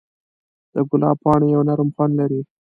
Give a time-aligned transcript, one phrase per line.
[0.73, 2.41] د ګلاب پاڼې یو نرم خوند لري.